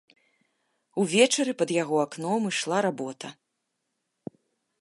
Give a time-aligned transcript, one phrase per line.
[1.03, 3.27] Увечары пад яго акном ішла работа.